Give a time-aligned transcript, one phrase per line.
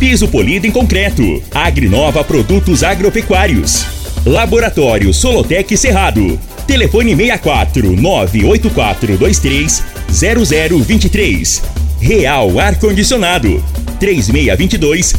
[0.00, 1.42] piso polido em concreto.
[1.54, 3.84] Agrinova Produtos Agropecuários.
[4.24, 6.40] Laboratório Solotec Cerrado.
[6.66, 11.62] Telefone 64 98423 0023.
[12.00, 13.62] Real Ar Condicionado
[14.00, 15.14] 3622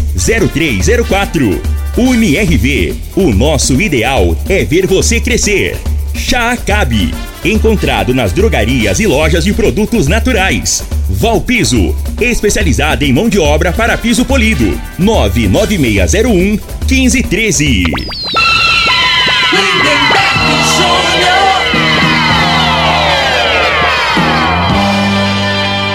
[0.51, 1.61] 0304.
[1.95, 5.77] UniRV, o nosso ideal é ver você crescer.
[6.15, 10.83] Chá Acabe, encontrado nas drogarias e lojas de produtos naturais.
[11.09, 14.79] Valpiso, especializada em mão de obra para piso polido.
[14.97, 17.83] 99601 1513.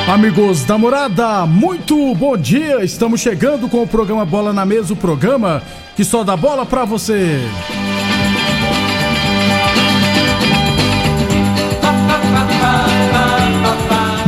[0.09, 2.83] Amigos da morada, muito bom dia!
[2.83, 5.63] Estamos chegando com o programa Bola na Mesa o programa
[5.95, 7.39] que só dá bola pra você.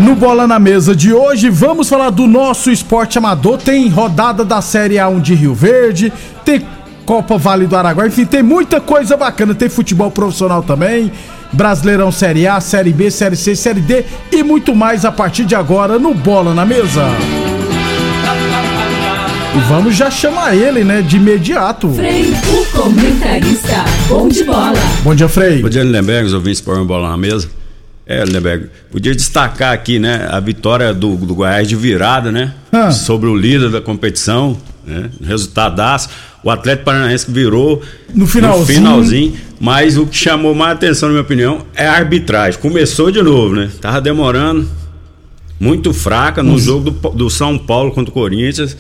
[0.08, 3.58] No Bola na Mesa de hoje, vamos falar do nosso esporte amador.
[3.58, 6.10] Tem rodada da Série A1 de Rio Verde,
[6.46, 6.66] tem
[7.04, 9.54] Copa Vale do Araguaia, enfim, tem muita coisa bacana.
[9.54, 11.12] Tem futebol profissional também,
[11.52, 14.02] Brasileirão Série A, Série B, Série C, Série D
[14.32, 17.04] e muito mais a partir de agora no Bola na Mesa.
[19.54, 21.90] E vamos já chamar ele, né, de imediato.
[21.90, 24.72] Frei, o comentarista, bom de bola.
[25.04, 25.60] Bom dia, Frei.
[25.60, 27.57] Bom dia, Lindenberg, os ouvintes por bola na mesa.
[28.10, 32.90] É, Lindenberg, podia destacar aqui, né, a vitória do, do Goiás de virada, né, Ah.
[32.90, 36.08] sobre o líder da competição, né, resultadaço.
[36.42, 37.82] O Atlético Paranaense que virou
[38.14, 38.66] No finalzinho.
[38.78, 42.58] finalzinho, mas o que chamou mais atenção, na minha opinião, é a arbitragem.
[42.58, 44.66] Começou de novo, né, tava demorando,
[45.60, 48.74] muito fraca no jogo do, do São Paulo contra o Corinthians.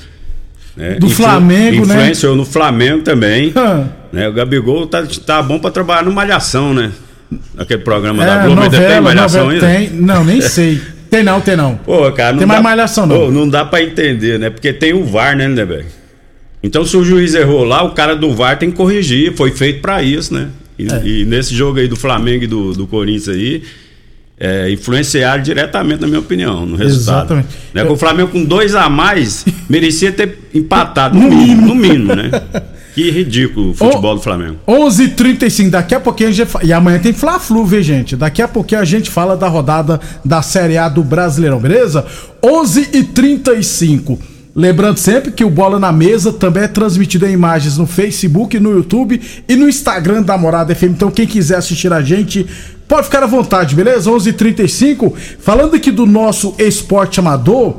[0.76, 1.96] né, Do Flamengo, né?
[1.96, 3.52] Influenciou no Flamengo também.
[3.54, 3.84] Ah.
[4.10, 6.92] né, o Gabigol tá, tá bom pra trabalhar no Malhação, né?
[7.56, 9.90] Aquele programa da É, Globo ainda tem Malhação novela, ainda?
[9.90, 10.00] tem.
[10.00, 10.80] Não, nem sei.
[11.10, 11.74] Tem não, tem não.
[11.76, 13.16] Pô, cara, não Tem dá, mais malhação, não.
[13.18, 14.50] Pô, não dá pra entender, né?
[14.50, 15.86] Porque tem o VAR, né, Lindeberg?
[16.62, 19.32] Então, se o juiz errou lá, o cara do VAR tem que corrigir.
[19.34, 20.48] Foi feito pra isso, né?
[20.78, 21.02] E, É.
[21.06, 23.62] e nesse jogo aí do Flamengo e do, do Corinthians aí,
[24.38, 27.18] é, influenciaram diretamente, na minha opinião, no resultado.
[27.32, 27.48] Exatamente.
[27.74, 27.84] Né?
[27.84, 32.30] Com o Flamengo com dois a mais, merecia ter empatado, no mínimo, no mínimo, né?
[32.98, 34.56] Que ridículo o futebol do Flamengo.
[34.66, 38.16] 11h35, daqui a pouquinho a gente E amanhã tem Fla-Flu, viu, gente?
[38.16, 42.04] Daqui a pouquinho a gente fala da rodada da Série A do Brasileirão, beleza?
[42.42, 44.18] 11h35.
[44.52, 48.72] Lembrando sempre que o Bola na Mesa também é transmitido em imagens no Facebook, no
[48.72, 50.86] YouTube e no Instagram da Morada FM.
[50.86, 52.44] Então, quem quiser assistir a gente,
[52.88, 54.10] pode ficar à vontade, beleza?
[54.10, 55.12] 11h35.
[55.38, 57.76] Falando aqui do nosso esporte amador.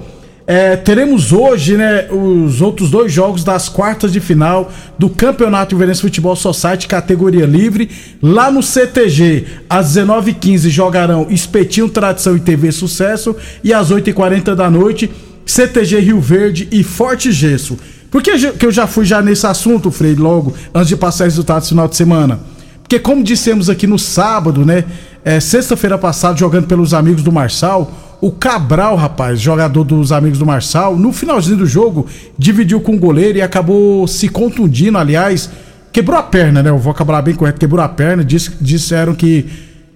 [0.52, 6.02] É, teremos hoje, né, os outros dois jogos das quartas de final do Campeonato Inverense
[6.02, 7.88] Futebol Society categoria livre,
[8.20, 9.46] lá no CTG.
[9.70, 15.12] Às 19h15 jogarão Espetinho Tradição e TV Sucesso e às 8h40 da noite
[15.46, 17.78] CTG Rio Verde e Forte Gesso.
[18.10, 21.68] Por que eu já fui já nesse assunto, Frei, logo, antes de passar os resultados
[21.68, 22.40] do final de semana?
[22.82, 24.84] Porque como dissemos aqui no sábado, né?
[25.24, 30.46] É, Sexta-feira passada, jogando pelos amigos do Marçal, o Cabral, rapaz, jogador dos amigos do
[30.46, 32.06] Marçal, no finalzinho do jogo,
[32.38, 35.50] dividiu com o goleiro e acabou se contundindo, aliás,
[35.92, 36.72] quebrou a perna, né?
[36.72, 39.46] O vocabulário bem correto, quebrou a perna, disseram que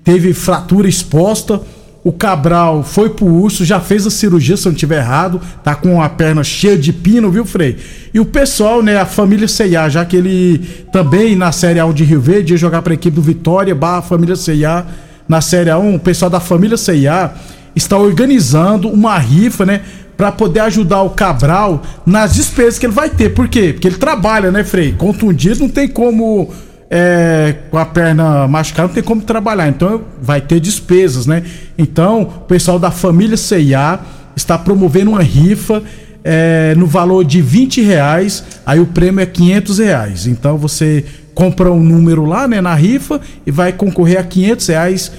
[0.05, 1.59] teve fratura exposta.
[2.01, 5.73] O Cabral foi pro urso, já fez a cirurgia, se eu não estiver errado, tá
[5.73, 7.77] com a perna cheia de pino, viu, Frei?
[8.13, 10.59] E o pessoal, né, a família C&A, já que ele
[10.91, 14.35] também na Série A1 de Rio Verde ia jogar pra equipe do Vitória, barra família
[14.35, 14.85] C&A,
[15.27, 17.33] na Série A1, o pessoal da família C&A
[17.75, 19.81] está organizando uma rifa, né,
[20.15, 23.29] Pra poder ajudar o Cabral nas despesas que ele vai ter.
[23.29, 23.73] Por quê?
[23.73, 24.93] Porque ele trabalha, né, Frei?
[24.93, 26.51] Contundido não tem como
[26.89, 29.67] é, com a perna machucada, não tem como trabalhar.
[29.67, 31.43] Então vai ter despesas, né?
[31.75, 33.99] Então, o pessoal da família CIA
[34.35, 35.81] está promovendo uma rifa
[36.23, 38.43] é, no valor de 20 reais.
[38.63, 40.27] Aí o prêmio é 500 reais.
[40.27, 41.03] Então você
[41.33, 45.11] compra um número lá, né, na rifa e vai concorrer a 500 reais.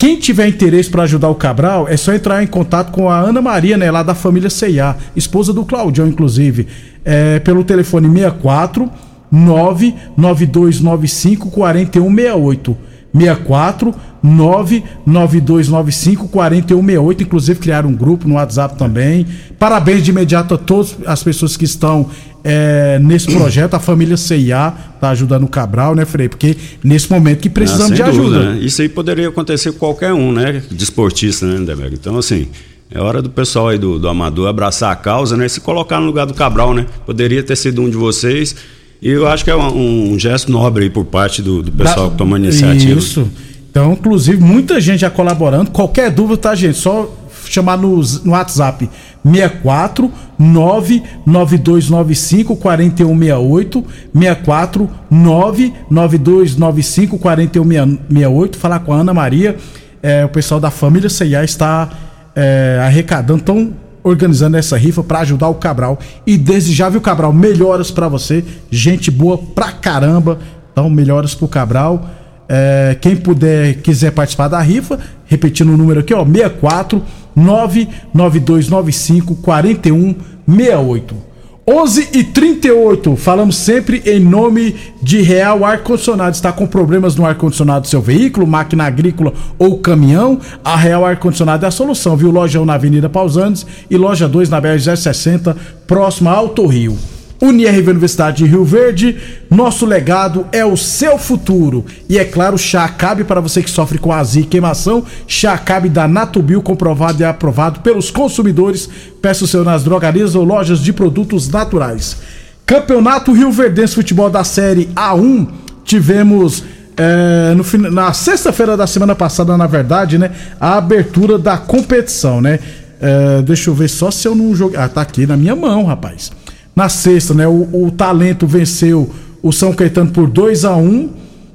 [0.00, 3.42] Quem tiver interesse para ajudar o Cabral, é só entrar em contato com a Ana
[3.42, 6.66] Maria, né, lá da família CIA, esposa do Claudião, inclusive,
[7.04, 8.90] é, pelo telefone 64
[9.30, 12.78] 99295 4168.
[13.14, 17.22] 64 99295 4168.
[17.22, 19.26] Inclusive, criaram um grupo no WhatsApp também.
[19.58, 22.06] Parabéns de imediato a todas as pessoas que estão
[22.44, 23.74] é, nesse projeto.
[23.74, 26.28] A família CIA tá ajudando o Cabral, né, Frei?
[26.28, 28.38] Porque nesse momento que precisamos Ah, de ajuda.
[28.38, 28.60] dúvida, né?
[28.60, 30.62] Isso aí poderia acontecer com qualquer um, né?
[30.70, 31.94] Desportista, né, Lindeberg?
[31.94, 32.48] Então, assim,
[32.90, 35.48] é hora do pessoal aí do, do Amador abraçar a causa, né?
[35.48, 36.86] Se colocar no lugar do Cabral, né?
[37.06, 38.54] Poderia ter sido um de vocês.
[39.02, 42.06] E eu acho que é um, um gesto nobre aí por parte do, do pessoal
[42.06, 42.98] Da- que toma a iniciativa.
[42.98, 43.30] Isso.
[43.70, 45.70] Então, inclusive, muita gente já colaborando.
[45.70, 46.76] Qualquer dúvida, tá, gente?
[46.76, 47.16] Só
[47.46, 48.88] chamar no, no WhatsApp
[49.24, 53.84] 64 99295 4168
[54.14, 59.56] 64 99295 4168 falar com a Ana Maria.
[60.02, 61.90] É, o pessoal da família CIA está
[62.34, 63.72] é, arrecadando, estão
[64.02, 69.10] organizando essa rifa para ajudar o Cabral e desejar, viu, Cabral, melhoras para você, gente
[69.10, 70.38] boa pra caramba.
[70.72, 72.08] Então, melhoras pro Cabral.
[72.48, 77.02] É, quem puder, quiser participar da rifa, repetindo o número aqui, ó, 64
[77.34, 81.30] 99295 4168.
[81.72, 86.34] 11 e 38, falamos sempre em nome de Real Ar Condicionado.
[86.34, 90.40] Está com problemas no ar condicionado do seu veículo, máquina agrícola ou caminhão?
[90.64, 92.32] A Real Ar Condicionado é a solução, viu?
[92.32, 95.56] Loja 1 na Avenida Pausantes e loja 2 na BR 60,
[95.86, 96.98] próxima a Alto Rio.
[97.40, 99.16] UniRV Universidade de Rio Verde,
[99.50, 101.84] nosso legado é o seu futuro.
[102.08, 105.04] E é claro, chá cabe para você que sofre com azia e queimação.
[105.26, 108.88] Chá cabe da Natubio, comprovado e aprovado pelos consumidores.
[109.22, 112.18] Peça o seu nas drogarias ou lojas de produtos naturais.
[112.66, 115.48] Campeonato Rio Verdense Futebol da Série A1.
[115.84, 116.62] Tivemos
[116.96, 120.30] é, no na sexta-feira da semana passada, na verdade, né?
[120.60, 122.58] A abertura da competição, né?
[123.00, 124.78] É, deixa eu ver só se eu não joguei.
[124.78, 126.30] Ah, tá aqui na minha mão, rapaz.
[126.74, 127.46] Na sexta, né?
[127.48, 129.10] O, o Talento venceu
[129.42, 131.10] o São Caetano por 2 a 1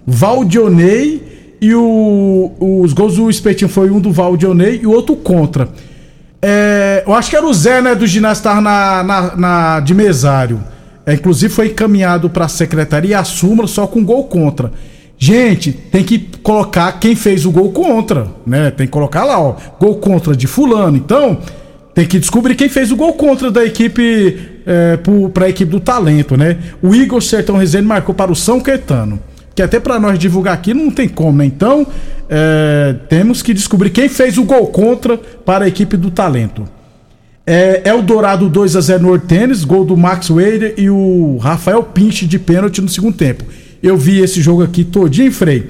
[0.05, 2.51] Valdionei e o-
[2.83, 5.69] os gols do Espetinho foi um do Valdionei e o outro contra.
[6.41, 9.93] É, eu acho que era o Zé, né, do ginásio, tava na, na, na- de
[9.93, 10.61] mesário.
[11.05, 14.71] É, inclusive foi encaminhado para a secretaria a súmula só com gol contra.
[15.17, 18.69] Gente, tem que colocar quem fez o gol contra, né?
[18.69, 20.97] Tem que colocar lá, ó, gol contra de fulano.
[20.97, 21.37] Então,
[21.95, 24.99] tem que descobrir quem fez o gol contra da equipe é,
[25.33, 26.57] para a equipe do talento, né?
[26.81, 29.17] O Igor Sertão Rezende marcou para o São Caetano.
[29.55, 31.45] Que até para nós divulgar aqui não tem como, né?
[31.45, 31.87] Então,
[32.29, 36.67] é, temos que descobrir quem fez o gol contra para a equipe do talento.
[37.47, 42.25] É, Eldorado 2 a 0 no Hortênis, gol do Max Wader e o Rafael Pinche
[42.25, 43.45] de pênalti no segundo tempo.
[43.81, 45.69] Eu vi esse jogo aqui todinho, Frei.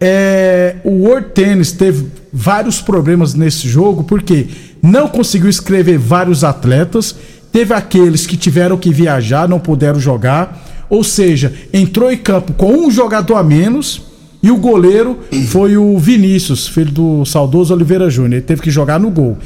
[0.00, 4.46] É, o Hortênis teve vários problemas nesse jogo, porque
[4.82, 7.14] não conseguiu escrever vários atletas,
[7.52, 12.72] teve aqueles que tiveram que viajar, não puderam jogar, ou seja, entrou em campo com
[12.72, 14.02] um jogador a menos
[14.42, 18.34] e o goleiro foi o Vinícius, filho do saudoso Oliveira Júnior.
[18.34, 19.38] Ele teve que jogar no gol.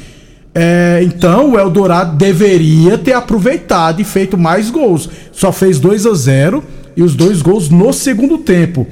[0.53, 5.09] É, então o Eldorado deveria ter aproveitado e feito mais gols.
[5.31, 6.63] Só fez 2 a 0
[6.97, 8.85] e os dois gols no segundo tempo.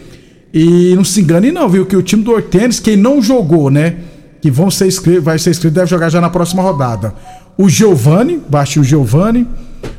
[0.53, 1.85] E não se engane não, viu?
[1.85, 3.97] Que o time do Hortênis, quem não jogou, né?
[4.41, 7.13] Que vão ser inscritos, vai ser inscrito, deve jogar já na próxima rodada.
[7.57, 8.41] O Giovani,
[8.79, 9.47] o Giovani.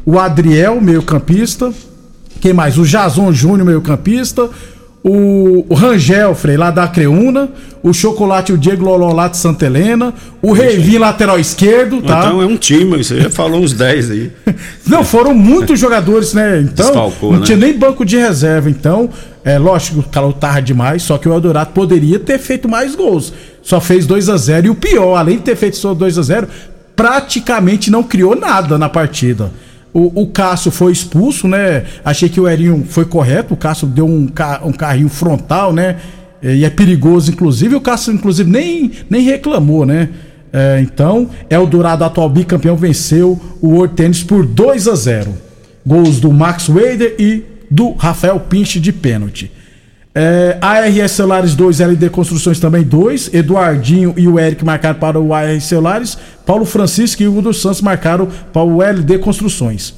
[0.05, 1.73] O Adriel, meio campista.
[2.41, 2.79] Quem mais?
[2.79, 4.49] O Jason Júnior, meio campista.
[5.03, 7.49] O, o Rangel, Frei, lá da Creúna.
[7.83, 10.13] O Chocolate, o Diego Loló, lá de Santa Helena.
[10.43, 12.19] O Reivinho, lateral esquerdo, tá?
[12.19, 14.33] Então é um time, você já falou uns 10 aí.
[14.87, 16.61] Não, foram muitos jogadores, né?
[16.61, 17.47] Então, Desfalcou, não né?
[17.47, 18.69] tinha nem banco de reserva.
[18.69, 19.09] Então,
[19.45, 22.95] é lógico que o calor tava demais, só que o Eldorado poderia ter feito mais
[22.95, 23.33] gols.
[23.63, 26.23] Só fez 2 a 0 E o pior, além de ter feito só 2 a
[26.23, 26.49] 0
[26.99, 29.53] praticamente não criou nada na partida.
[29.93, 31.85] O, o Cássio foi expulso, né?
[32.05, 33.55] Achei que o Erinho foi correto.
[33.55, 35.97] O Cássio deu um, ca- um carrinho frontal, né?
[36.43, 37.75] E é perigoso, inclusive.
[37.75, 40.09] O Cássio, inclusive, nem, nem reclamou, né?
[40.53, 45.35] É, então, Eldorado, atual bicampeão, venceu o Hortênis por 2 a 0.
[45.87, 49.51] Gols do Max Wader e do Rafael Pinche de pênalti.
[50.21, 53.33] É, ARS Celulares 2, LD Construções também 2.
[53.33, 56.19] Eduardinho e o Eric marcaram para o ARS Celulares.
[56.45, 59.95] Paulo Francisco e o Hugo dos Santos marcaram para o LD Construções.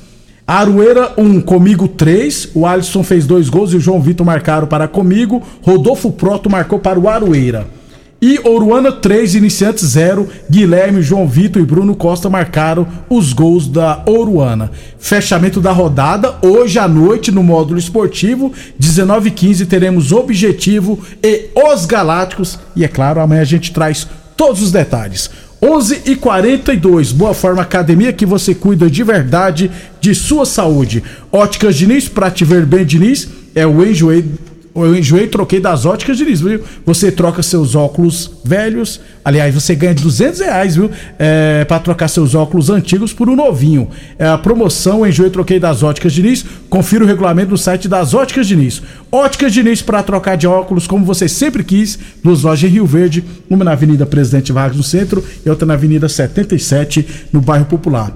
[0.46, 2.50] Arueira 1, comigo 3.
[2.54, 5.42] O Alisson fez dois gols e o João Vitor marcaram para comigo.
[5.62, 7.79] Rodolfo Proto marcou para o Arueira.
[8.22, 10.28] E Oruana 3, Iniciantes 0.
[10.50, 14.70] Guilherme, João Vitor e Bruno Costa marcaram os gols da Oruana.
[14.98, 18.52] Fechamento da rodada hoje à noite no módulo esportivo.
[18.78, 22.58] 19h15 teremos Objetivo e Os Galácticos.
[22.76, 25.30] E é claro, amanhã a gente traz todos os detalhes.
[25.62, 31.02] 11 e 42 Boa Forma Academia que você cuida de verdade de sua saúde.
[31.32, 34.24] Óticas Diniz, pra te ver bem, Diniz, é o enjoei
[34.72, 36.62] Eu enjoei troquei das óticas Diniz, viu?
[36.86, 40.90] Você troca seus óculos velhos, aliás, você ganha 200 reais, viu?
[41.18, 43.88] É, para trocar seus óculos antigos por um novinho.
[44.16, 46.44] É a promoção Enjoei Troquei das Óticas Diniz.
[46.68, 48.80] Confira o regulamento no site das Óticas Diniz.
[49.10, 51.98] Óticas Diniz para trocar de óculos como você sempre quis.
[52.22, 55.74] Duas lojas em Rio Verde, uma na Avenida Presidente Vargas no centro e outra na
[55.74, 58.14] Avenida 77 no bairro Popular.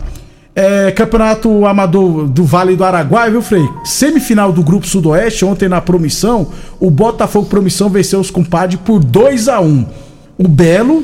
[0.56, 3.68] É, campeonato Amador do Vale do Araguaia, viu, Frei?
[3.84, 9.48] Semifinal do Grupo Sudoeste, ontem na Promissão, o Botafogo Promissão venceu os compadres por 2
[9.48, 9.86] a 1
[10.38, 11.02] O Belo,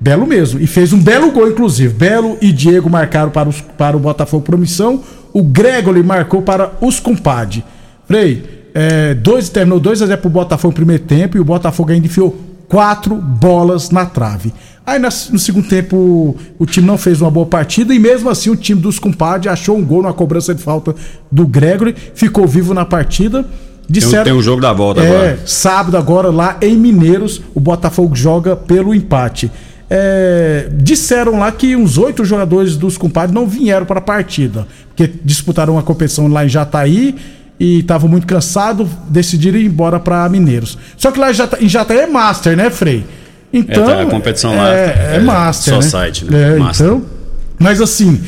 [0.00, 1.92] Belo mesmo, e fez um belo gol, inclusive.
[1.92, 7.00] Belo e Diego marcaram para, os, para o Botafogo Promissão, o Gregory marcou para os
[7.00, 7.64] compadres.
[8.06, 11.90] Frei, é, dois, terminou 2 a 0 pro Botafogo no primeiro tempo e o Botafogo
[11.90, 12.36] ainda enfiou
[12.68, 14.52] quatro bolas na trave.
[14.84, 18.56] Aí no segundo tempo o time não fez uma boa partida e mesmo assim o
[18.56, 20.94] time dos compadres achou um gol na cobrança de falta
[21.30, 23.46] do Gregory, ficou vivo na partida.
[23.88, 25.40] Disseram, tem, tem um jogo da volta é, agora.
[25.46, 29.50] Sábado agora lá em Mineiros o Botafogo joga pelo empate.
[29.88, 35.12] É, disseram lá que uns oito jogadores dos compadres não vieram para a partida, porque
[35.22, 37.14] disputaram uma competição lá em Jataí
[37.60, 40.78] e estavam muito cansados, decidiram ir embora para Mineiros.
[40.96, 43.04] Só que lá em Jataí é Master, né, Frei?
[43.52, 45.86] Então, é, a competição lá é, é, é master, só né?
[45.86, 46.54] site, né?
[46.54, 47.04] É, então,
[47.58, 48.18] mas assim,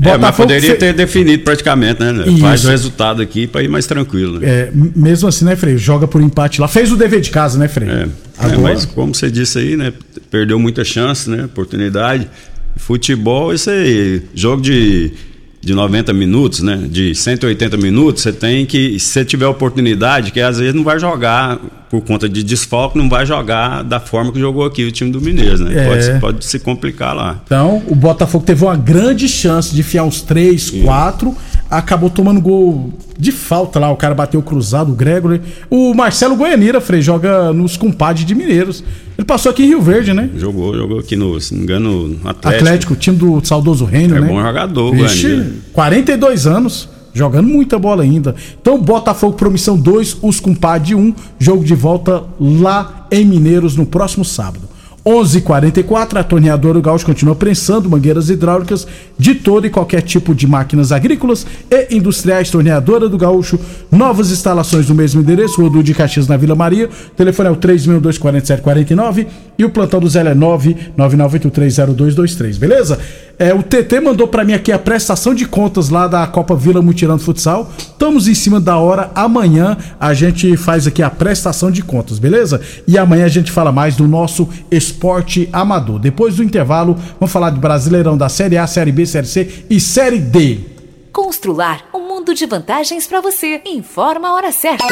[0.00, 2.24] é, mas poderia ter definido praticamente, né?
[2.26, 2.38] Isso.
[2.38, 4.38] Faz o resultado aqui para ir mais tranquilo.
[4.38, 4.48] Né?
[4.48, 5.76] É, mesmo assim, né, Frei?
[5.76, 6.68] Joga por empate lá.
[6.68, 7.88] Fez o dever de casa, né, Frei?
[7.88, 8.08] É,
[8.38, 8.54] Agora...
[8.54, 9.92] é, mas como você disse aí, né?
[10.30, 11.46] Perdeu muita chance, né?
[11.46, 12.28] Oportunidade.
[12.76, 15.12] Futebol, isso aí, jogo de
[15.60, 16.86] de 90 minutos, né?
[16.88, 20.98] De 180 minutos, você tem que, se você tiver oportunidade, que às vezes não vai
[21.00, 25.10] jogar por conta de desfalque, não vai jogar da forma que jogou aqui o time
[25.10, 25.74] do Mineiro, né?
[25.74, 25.88] É.
[25.88, 27.40] Pode, pode, se complicar lá.
[27.44, 31.34] Então, o Botafogo teve uma grande chance de fiar uns 3, 4,
[31.70, 35.40] acabou tomando gol de falta lá, o cara bateu cruzado, o Gregory.
[35.70, 38.84] O Marcelo Goianira, Frei, joga nos compadres de Mineiros.
[39.16, 40.30] Ele passou aqui em Rio Verde, né?
[40.36, 42.64] Jogou, jogou aqui no, se não me engano, no Atlético.
[42.64, 44.26] Atlético, time do saudoso Reino, é né?
[44.26, 46.88] É bom jogador, Vixe, 42 anos.
[47.12, 48.34] Jogando muita bola ainda.
[48.60, 51.14] Então, Botafogo Promissão 2, os compadres 1.
[51.38, 54.68] Jogo de volta lá em Mineiros no próximo sábado.
[55.08, 58.86] 11:44 a torneadora Gaúcho continua prensando mangueiras hidráulicas
[59.18, 62.50] de todo e qualquer tipo de máquinas agrícolas e industriais.
[62.50, 63.58] Torneadora do Gaúcho,
[63.90, 66.90] novas instalações no mesmo endereço, Rodul de Caxias na Vila Maria.
[67.16, 69.26] Telefone é o 3624749
[69.58, 73.00] e o plantão do Zé é 999830223, beleza?
[73.36, 76.80] É, o TT mandou para mim aqui a prestação de contas lá da Copa Vila
[76.80, 77.68] Mutirão Futsal.
[77.76, 79.10] Estamos em cima da hora.
[79.16, 82.60] Amanhã a gente faz aqui a prestação de contas, beleza?
[82.86, 85.98] E amanhã a gente fala mais do nosso esporte amador.
[85.98, 89.80] Depois do intervalo, vamos falar de Brasileirão da Série A, Série B, Série C e
[89.80, 90.60] Série D.
[91.12, 93.60] Constrular um mundo de vantagens para você.
[93.66, 94.86] Informa a hora certa.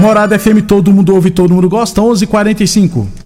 [0.00, 2.00] Morada FM, todo mundo ouve, todo mundo gosta.
[2.00, 3.25] 11:45.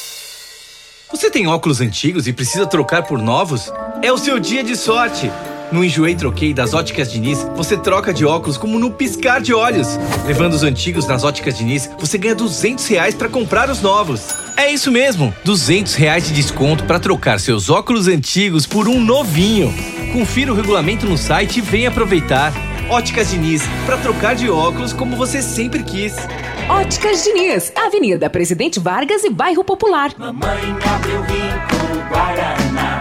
[1.11, 3.69] Você tem óculos antigos e precisa trocar por novos?
[4.01, 5.29] É o seu dia de sorte!
[5.69, 9.87] No Enjoei Troquei das Óticas Diniz, você troca de óculos como no piscar de olhos.
[10.25, 14.21] Levando os antigos nas Óticas Diniz, você ganha 200 reais para comprar os novos.
[14.55, 19.73] É isso mesmo, 200 reais de desconto para trocar seus óculos antigos por um novinho.
[20.13, 22.53] Confira o regulamento no site e venha aproveitar.
[22.89, 26.15] Óticas Diniz, para trocar de óculos como você sempre quis.
[26.69, 30.11] Óticas Diniz, Avenida Presidente Vargas e Bairro Popular.
[30.17, 32.99] Mamãe abriu rico Guaraná,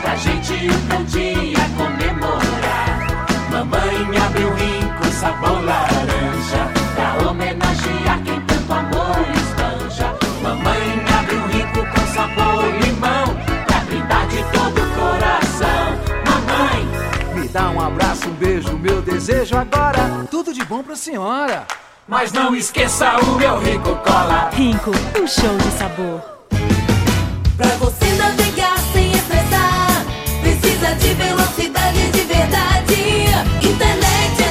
[0.00, 3.50] pra gente um dia comemorar.
[3.50, 10.14] Mamãe abriu rico sabor laranja, pra homenagear quem tanto amor espanja.
[10.42, 15.98] Mamãe abriu rico com sabor limão, pra brindar de todo o coração.
[16.26, 20.26] Mamãe, me dá um abraço, um beijo, meu desejo agora.
[20.30, 21.66] Tudo de bom pra senhora.
[22.10, 24.50] Mas não esqueça o meu Rico Cola.
[24.52, 26.20] Rico, um show de sabor.
[27.56, 30.04] Pra você navegar sem estressar,
[30.40, 32.94] precisa de velocidade de verdade.
[33.62, 34.49] Internet é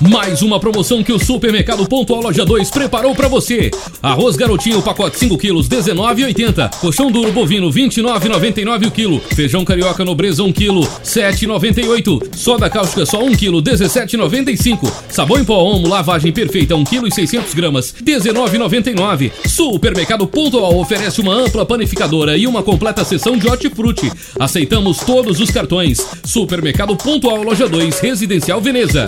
[0.00, 3.68] Mais uma promoção que o Supermercado Pontual Loja 2 preparou para você.
[4.00, 6.70] Arroz garotinho, pacote 5 quilos, 19,80.
[6.76, 9.20] Colchão duro bovino, 29,99 o quilo.
[9.34, 12.36] Feijão carioca nobreza, 1 quilo, 7,98.
[12.36, 14.88] Soda cáustica só 1 quilo, 17,95.
[15.08, 19.32] Sabão em pó Omo, lavagem perfeita, 1 quilo e 600 gramas, 19,99.
[19.48, 24.12] Supermercado Pontual oferece uma ampla panificadora e uma completa seção de hortifruti.
[24.38, 26.06] Aceitamos todos os cartões.
[26.24, 29.06] Supermercado Pontual Loja 2, Residencial Veneza.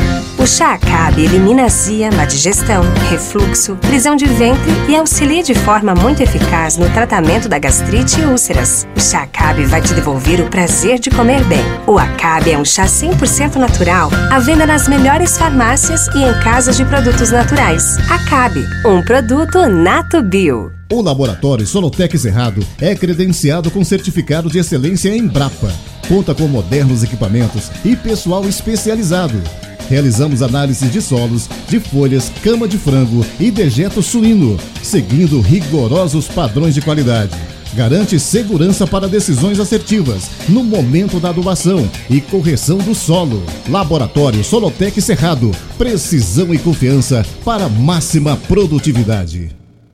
[0.47, 5.93] O chá Acabe elimina azia, má digestão, refluxo, prisão de ventre e auxilia de forma
[5.93, 8.87] muito eficaz no tratamento da gastrite e úlceras.
[8.95, 11.59] O chá Acabe vai te devolver o prazer de comer bem.
[11.85, 16.77] O Acabe é um chá 100% natural, à venda nas melhores farmácias e em casas
[16.77, 17.97] de produtos naturais.
[18.09, 20.71] Acabe, um produto Nato Bio.
[20.89, 25.73] O laboratório Solotec Cerrado é credenciado com certificado de excelência em Brapa.
[26.07, 29.41] Conta com modernos equipamentos e pessoal especializado.
[29.89, 36.73] Realizamos análises de solos, de folhas, cama de frango e dejeto suíno, seguindo rigorosos padrões
[36.73, 37.35] de qualidade.
[37.73, 43.43] Garante segurança para decisões assertivas no momento da adubação e correção do solo.
[43.69, 45.51] Laboratório Solotec Cerrado.
[45.77, 49.66] Precisão e confiança para máxima produtividade.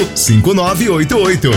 [0.00, 1.50] 5988.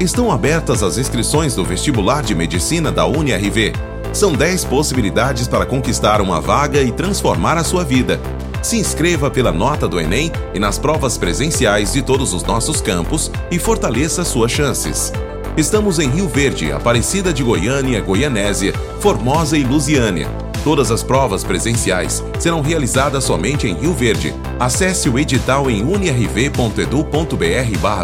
[0.00, 3.72] Estão abertas as inscrições do vestibular de medicina da UniRV.
[4.12, 8.20] São 10 possibilidades para conquistar uma vaga e transformar a sua vida.
[8.60, 13.30] Se inscreva pela nota do Enem e nas provas presenciais de todos os nossos campos
[13.52, 15.12] e fortaleça suas chances.
[15.56, 20.43] Estamos em Rio Verde, Aparecida de Goiânia, Goianésia, Formosa e Lusiânia.
[20.64, 24.34] Todas as provas presenciais serão realizadas somente em Rio Verde.
[24.58, 26.74] Acesse o edital em unirv.edu.br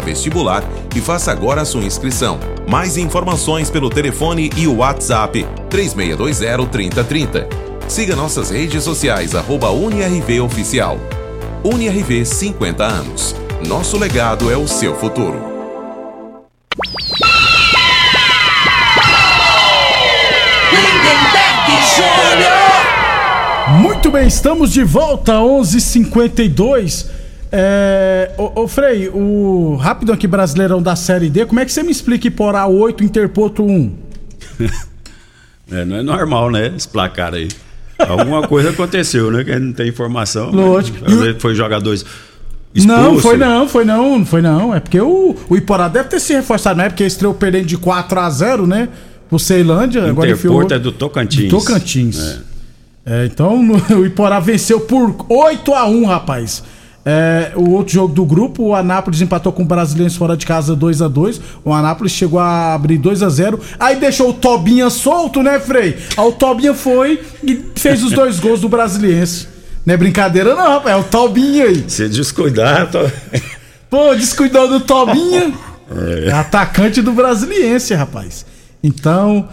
[0.05, 0.63] vestibular
[0.95, 2.39] e faça agora a sua inscrição.
[2.69, 7.47] Mais informações pelo telefone e o WhatsApp 3620-3030.
[7.87, 10.99] Siga nossas redes sociais, arroba UniRV Oficial.
[11.63, 13.35] UniRV 50 anos.
[13.67, 15.50] Nosso legado é o seu futuro.
[23.79, 27.07] Muito bem, estamos de volta, 11:52.
[27.51, 31.83] É, ô, ô Frei, o rápido aqui brasileirão da Série D, como é que você
[31.83, 33.91] me explica Iporá 8, Interpoto 1?
[35.73, 36.73] É, não é normal, né?
[36.75, 37.47] Esse placar aí.
[37.97, 39.41] Alguma coisa aconteceu, né?
[39.41, 40.51] Que a gente não tem informação.
[40.51, 40.97] Lógico.
[41.05, 42.05] Às vezes foi jogadores.
[42.75, 44.75] Não, foi não, foi não, foi não.
[44.75, 47.77] É porque o, o Iporá deve ter se reforçado, não é porque estreou perdendo de
[47.77, 48.89] 4 a 0 né?
[49.31, 50.55] pro Ceilândia, agora enfiou.
[50.55, 51.49] Interporto é do Tocantins.
[51.49, 52.19] Do Tocantins.
[52.19, 52.39] É,
[53.25, 56.63] então no- o Iporá venceu por 8 a 1 rapaz.
[57.03, 60.75] É, o outro jogo do grupo, o Anápolis empatou com o Brasiliense fora de casa
[60.75, 64.87] 2 a 2 O Anápolis chegou a abrir 2 a 0 Aí deixou o Tobinha
[64.91, 65.97] solto, né, Frei?
[66.15, 69.47] Aí o Tobinha foi e fez os dois gols do Brasiliense.
[69.83, 70.95] Não é brincadeira, não, rapaz.
[70.95, 71.83] É o Tobinha aí.
[71.87, 72.99] Se descuidar, tô...
[73.89, 75.51] Pô, descuidou do Tobinha.
[75.89, 78.45] É é, atacante do Brasiliense, rapaz.
[78.83, 79.49] Então.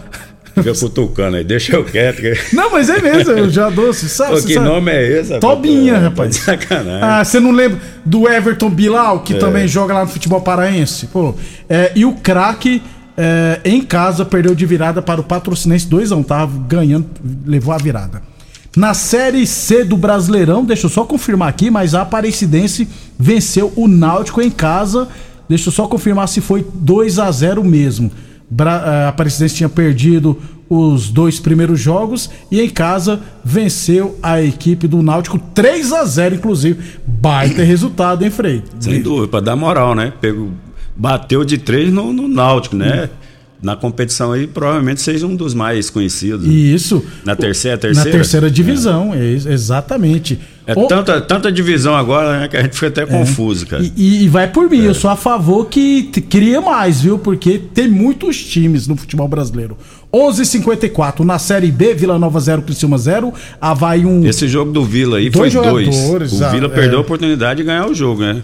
[0.63, 2.21] Fica cutucando aí, deixa eu quieto.
[2.53, 3.93] Não, mas é mesmo, eu já dou.
[3.93, 4.65] Sabe, Pô, que sabe.
[4.65, 5.39] nome é esse?
[5.39, 6.35] Tobinha, rapaz.
[6.37, 6.99] Sacanagem.
[7.01, 9.37] Ah, você não lembra do Everton Bilal, que É.
[9.37, 11.07] também joga lá no futebol paraense?
[11.07, 11.35] Pô,
[11.69, 12.81] é, e o craque
[13.17, 17.07] é, em casa perdeu de virada para o Patrocinense 2x1, tava ganhando,
[17.45, 18.21] levou a virada.
[18.77, 23.87] Na Série C do Brasileirão, deixa eu só confirmar aqui, mas a Aparecidense venceu o
[23.87, 25.07] Náutico em casa.
[25.49, 28.11] Deixa eu só confirmar se foi 2 a 0 mesmo.
[28.49, 30.37] Bra eh, a Aparecidense tinha perdido
[30.69, 36.35] os dois primeiros jogos e em casa venceu a equipe do Náutico 3 a 0
[36.35, 36.79] inclusive.
[37.05, 38.63] Baita resultado, hein, Frei?
[38.79, 40.13] Sem dúvida, pra dar moral, né?
[40.21, 40.49] Pegou,
[40.95, 43.09] bateu de três no, no Náutico, né?
[43.61, 46.47] Na competição aí, provavelmente seja um dos mais conhecidos.
[46.47, 46.53] né?
[46.53, 47.03] Isso.
[47.25, 48.11] Na terceira, Na terceira?
[48.11, 50.39] terceira divisão, é, exatamente.
[50.69, 52.47] É O- tanta, tanta divisão agora, né?
[52.47, 53.83] Que a gente fica até confuso, cara.
[53.83, 53.89] É.
[53.97, 57.17] E, e vai por mim, eu sou a favor que cria mais, viu?
[57.17, 59.75] Porque tem muitos times no futebol brasileiro.
[60.13, 64.27] 11:54 na Série B, Vila Nova 0, Criciúma 0, Havaí 1.
[64.27, 65.95] Esse jogo do Vila aí Dois foi dois.
[66.33, 66.69] O ah, Vila é.
[66.69, 68.43] perdeu a oportunidade de ganhar o jogo, né?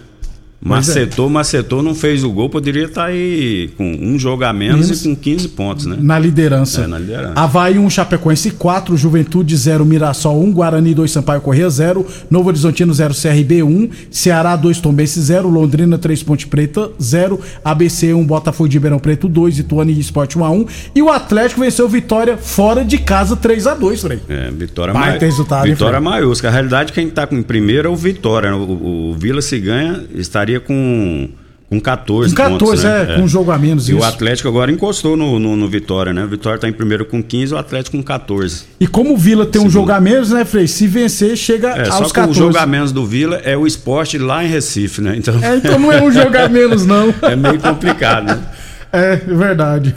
[0.64, 0.68] É.
[0.68, 5.06] Macetou, macetou, não fez o gol, poderia estar aí com um jogo a menos Menos.
[5.06, 5.96] e com 15 pontos, né?
[6.00, 6.82] Na liderança.
[6.82, 7.34] É, na liderança.
[7.36, 12.92] Havaí 1, Chapecoense 4, Juventude 0, Mirassol 1, Guarani 2, Sampaio Corrêa 0, Novo Horizontino
[12.94, 18.68] 0, CRB 1, Ceará 2, Tombense 0, Londrina 3, Ponte Preta 0, ABC 1, Botafogo
[18.68, 20.66] de Ribeirão Preto 2, Ituano e Esporte 1 a 1
[20.96, 24.20] e o Atlético venceu Vitória fora de casa 3 a 2, Frei.
[24.28, 26.50] É, vitória Baita mai- resultado, Vitória maiúscula.
[26.50, 28.50] A realidade, quem tá com em primeiro é o Vitória.
[28.50, 28.56] né?
[28.58, 30.04] O, o- o Vila se ganha,
[30.46, 31.28] estaria com,
[31.70, 33.02] com 14 Com 14, pontos, né?
[33.10, 34.06] é, com um jogo a menos, E o isso.
[34.06, 36.24] Atlético agora encostou no, no, no Vitória, né?
[36.24, 38.64] O Vitória tá em primeiro com 15, o Atlético com 14.
[38.80, 40.68] E como o Vila tem um jogo a menos, né, Frei?
[40.68, 42.40] Se vencer, chega É, só aos o 14.
[42.40, 45.16] jogo a menos do Vila é o esporte lá em Recife, né?
[45.18, 47.14] Então, É, então não é um jogo a menos, não.
[47.24, 48.42] é meio complicado, né?
[48.94, 49.96] É, é verdade.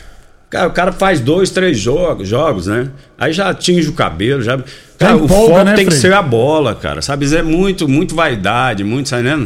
[0.48, 2.88] cara, o cara faz dois, três jogos, jogos, né?
[3.18, 4.58] Aí já atinge o cabelo, já.
[4.98, 6.00] Cara, o empolga, foco né, tem que Frei?
[6.00, 7.02] ser a bola, cara.
[7.02, 7.26] Sabe?
[7.36, 9.44] É muito, muito vaidade, muito, sabe, né?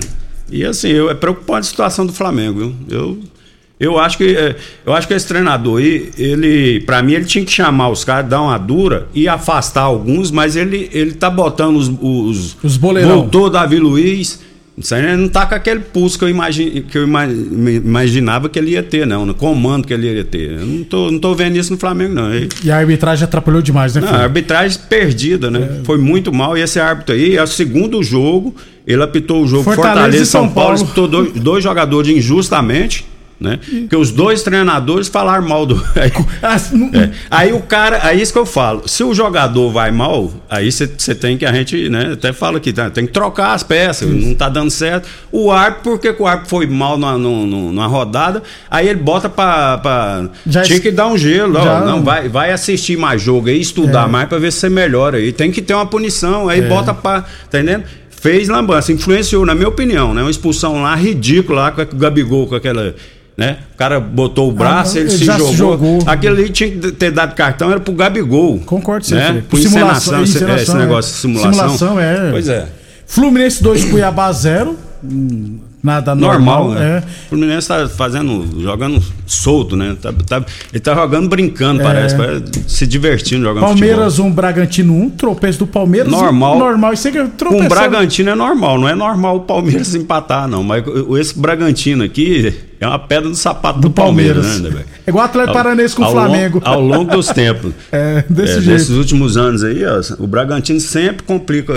[0.50, 2.74] E assim, eu, é preocupante a situação do Flamengo, viu?
[2.88, 3.18] Eu.
[3.80, 7.44] Eu acho que é, eu acho que esse treinador aí, ele, para mim, ele tinha
[7.44, 11.76] que chamar os caras, dar uma dura e afastar alguns, mas ele, ele tá botando
[11.76, 13.20] os os, Os boleirão.
[13.20, 14.40] voltou Davi Luiz,
[14.92, 17.04] aí não tá com aquele pulso que eu, imagi, que eu
[17.66, 20.52] imaginava que ele ia ter, não, no comando que ele ia ter.
[20.52, 22.34] Eu não tô, não tô vendo isso no Flamengo, não.
[22.34, 25.80] E- E a arbitragem atrapalhou demais, né, não, a arbitragem perdida, né?
[25.84, 26.56] Foi muito mal.
[26.56, 28.54] E esse árbitro aí, é o segundo jogo,
[28.86, 30.84] ele apitou o jogo Fortaleza Fortaleza, e e São São Paulo, Paulo.
[30.84, 33.04] apitou dois, dois jogadores injustamente.
[33.40, 33.60] Né?
[33.82, 35.76] Porque os dois treinadores falaram mal do.
[35.94, 36.10] Aí,
[36.92, 37.10] é.
[37.30, 38.82] aí o cara, aí isso que eu falo.
[38.88, 42.14] Se o jogador vai mal, aí você tem que a gente, né?
[42.14, 45.08] Até fala aqui, tá, tem que trocar as peças, não tá dando certo.
[45.30, 49.78] O árbitro, porque que o árbitro foi mal numa, numa, rodada, aí ele bota pra.
[49.78, 53.48] pra Já tinha que dar um gelo, ó, Já- não, vai, vai assistir mais jogo
[53.48, 54.10] aí, estudar É.
[54.10, 55.32] mais pra ver se você melhora aí.
[55.32, 56.62] Tem que ter uma punição, aí É.
[56.68, 57.22] bota pra.
[57.22, 57.84] Tá entendendo?
[58.10, 60.22] Fez lambança, influenciou, na minha opinião, né?
[60.22, 62.96] Uma expulsão lá ridícula lá com o Gabigol, com aquela.
[63.38, 63.58] Né?
[63.72, 65.54] O cara botou o braço, não, ele, ele se já se jogou.
[65.54, 66.02] jogou.
[66.06, 68.58] Aquele ali tinha que ter dado cartão, era pro Gabigol.
[68.66, 69.44] Concordo com você, né?
[69.48, 70.74] Por Simulação- encenação, esse- esse é.
[70.80, 71.52] negócio de simulação.
[71.52, 72.30] Simulação, é.
[72.32, 72.66] Pois é.
[73.06, 74.76] Fluminense 2, Cuiabá 0.
[75.04, 76.96] Hum, Nada Normal, normal, né?
[76.96, 76.98] é.
[77.26, 79.96] O Fluminense tá fazendo, jogando solto, né?
[80.02, 81.84] Tá, tá- ele tá jogando brincando, É.
[81.84, 86.10] parece, parece, se divertindo jogando Palmeiras 1, Bragantino 1, tropeço do Palmeiras.
[86.10, 86.58] Normal.
[86.58, 87.30] Normal, isso é futebol.
[87.30, 87.66] Com tropeçou.
[87.66, 90.64] o Bragantino é normal, não é normal o Palmeiras empatar, não.
[90.64, 90.82] Mas
[91.20, 94.62] esse Bragantino aqui é uma pedra no sapato do, Palmeiras, Palmeiras.
[94.62, 94.86] né, velho?
[95.06, 96.62] É igual o Atlético Paranaense com o Flamengo.
[96.64, 97.72] Longo, ao longo dos tempos.
[97.90, 98.66] É, desse jeito.
[98.66, 101.72] Desses últimos anos aí, ó, o Bragantino sempre complica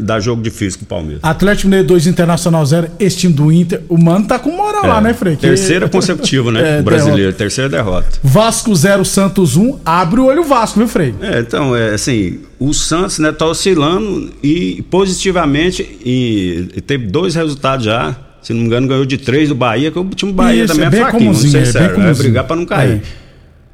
[0.00, 1.20] dar jogo difícil com o Palmeiras.
[1.22, 2.88] Atlético Mineiro 2, Internacional 0.
[2.98, 3.82] Esse time do Inter.
[3.88, 5.36] O Mano tá com moral lá, É, né, Frei?
[5.36, 6.78] Terceira consecutiva, né?
[6.78, 8.08] É, o brasileiro, terceira derrota.
[8.22, 9.80] Vasco 0, Santos 1.
[9.84, 11.14] Abre o olho o Vasco, viu, Frei?
[11.20, 17.34] É, então, é assim, o Santos, né, tá oscilando e positivamente e, e teve dois
[17.34, 18.16] resultados já.
[18.42, 20.72] Se não me engano, ganhou de três do Bahia, que o time do Bahia Isso,
[20.72, 22.92] também é é, bem fraquinho, vamos ser é bem sérios, é brigar pra não cair.
[22.92, 23.00] É.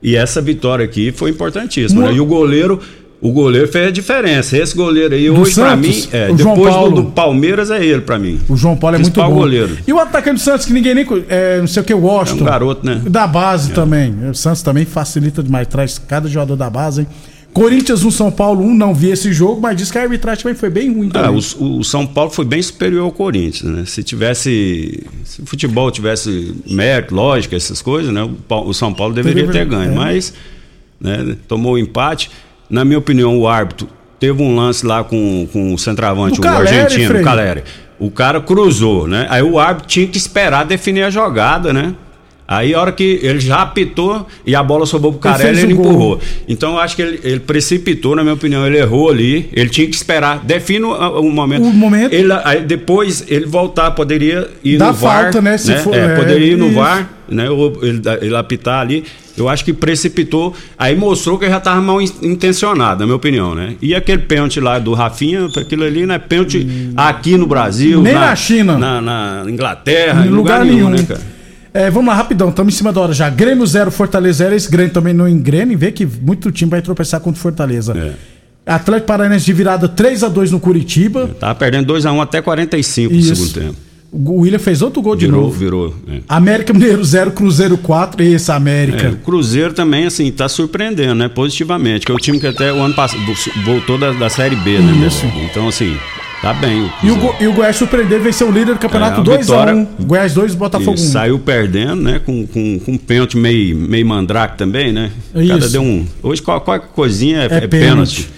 [0.03, 2.09] E essa vitória aqui foi importantíssima.
[2.09, 2.15] Né?
[2.15, 2.81] E o goleiro,
[3.21, 4.57] o goleiro fez a diferença.
[4.57, 5.89] Esse goleiro aí, Do hoje, pra Santos?
[5.89, 7.03] mim, é, depois do, Paulo.
[7.03, 8.39] do Palmeiras, é ele pra mim.
[8.49, 9.31] O João Paulo é muito bom.
[9.31, 9.77] goleiro.
[9.87, 11.07] E o atacante do Santos, que ninguém nem.
[11.29, 12.41] É, não sei o que, o Washington.
[12.41, 13.01] É um garoto, né?
[13.09, 14.15] Da base também.
[14.31, 15.67] O Santos também facilita demais.
[15.67, 17.07] Traz cada jogador da base, hein?
[17.57, 18.75] Corinthians 1, São Paulo 1.
[18.75, 21.41] Não vi esse jogo, mas diz que a arbitragem também foi bem ruim Ah, também.
[21.59, 23.85] o, o São Paulo foi bem superior ao Corinthians, né?
[23.87, 25.03] Se tivesse.
[25.25, 28.23] Se o futebol tivesse mérito, lógica, essas coisas, né?
[28.23, 29.93] O, o São Paulo deveria ter ganho.
[29.93, 29.95] é.
[29.95, 30.35] Mas
[31.01, 32.31] né, tomou o empate.
[32.69, 33.89] Na minha opinião, o árbitro
[34.21, 37.21] teve um lance lá com, com o centroavante, O o, Caleri, argentino, Frei.
[37.23, 37.65] o Caleri.
[37.99, 39.27] O cara cruzou, né?
[39.31, 41.95] Aí o árbitro tinha que esperar definir a jogada, né?
[42.49, 45.75] Aí a hora que ele já apitou e a bola sobrou pro Ele Carelli, ele,
[45.75, 45.85] gol.
[45.87, 46.21] empurrou.
[46.49, 49.49] Então eu acho que ele, ele precipitou, na minha opinião, ele errou ali.
[49.53, 51.65] Ele tinha que esperar, define o, o momento.
[51.65, 52.13] O momento.
[52.13, 55.23] Ele, aí depois ele voltar, poderia ir Dá no VAR.
[55.25, 56.75] falta, né, se for- É, é, poderia ir no isso.
[56.77, 57.51] VAR, né?
[57.51, 59.03] Ou ele, ele apitar ali.
[59.37, 60.55] Eu acho que precipitou.
[60.79, 63.75] Aí mostrou que ele já estava mal in- intencionado, na minha opinião, né?
[63.83, 68.01] E aquele pênalti lá do Rafinha, aquilo ali não é pênalti aqui no Brasil.
[68.01, 68.79] Nem na China.
[68.79, 71.07] Na, na Inglaterra, Em em lugar, nenhum, né, nenhum.
[71.07, 71.36] cara?
[71.77, 73.29] É, vamos lá, rapidão, estamos em cima da hora já.
[73.29, 74.55] Grêmio 0, Fortaleza 0.
[74.55, 77.93] Esse Grêmio também não engrena e vê que muito time vai tropeçar contra o Fortaleza.
[78.67, 78.73] É.
[78.73, 81.29] Atlético Paranaense de virada 3 a 2 no Curitiba.
[81.39, 83.37] Tava perdendo 2x1 até 45 no Isso.
[83.37, 83.77] segundo tempo.
[84.11, 85.59] O William fez outro gol de Virou, novo.
[85.59, 85.95] virou.
[86.09, 86.21] é.
[86.27, 88.23] América Mineiro 0, Cruzeiro 4.
[88.23, 89.09] Esse América.
[89.09, 91.29] É, o Cruzeiro também, assim, tá surpreendendo, né?
[91.29, 92.07] Positivamente.
[92.07, 93.21] Que é o time que até o ano passado
[93.67, 95.07] voltou da, da Série B, né?
[95.07, 95.27] Isso.
[95.51, 95.95] Então, assim,
[96.43, 96.91] tá bem.
[97.03, 99.23] E o, Go- e o Goiás surpreendeu e venceu o líder do campeonato É, a
[99.25, 100.95] 2 a vitória- 1 Goiás 2, Botafogo 1.
[100.95, 102.21] E saiu perdendo, né?
[102.25, 105.11] Com, com, com um pênalti meio, meio mandrake também, né?
[105.35, 105.71] O Isso.
[105.71, 106.07] deu um.
[106.23, 107.71] Hoje qual- qualquer coisinha é, É é pênalti.
[107.71, 108.31] pênalti.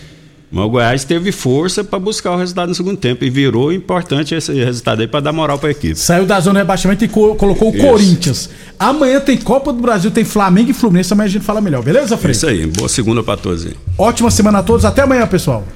[0.50, 4.34] Mas o Goiás teve força para buscar o resultado no segundo tempo e virou importante
[4.34, 5.94] esse resultado aí para dar moral para a equipe.
[5.94, 7.86] Saiu da zona de rebaixamento e co- colocou o Isso.
[7.86, 8.50] Corinthians.
[8.78, 11.12] Amanhã tem Copa do Brasil, tem Flamengo e Fluminense.
[11.12, 12.32] Amanhã a gente fala melhor, beleza, É Frei?
[12.32, 12.66] isso aí.
[12.66, 13.74] Boa segunda para todos aí.
[13.98, 14.86] Ótima semana a todos.
[14.86, 15.66] Até amanhã, pessoal.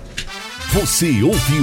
[0.72, 1.60] Você ouviu